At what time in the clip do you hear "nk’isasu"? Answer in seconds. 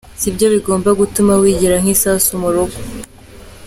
1.81-2.31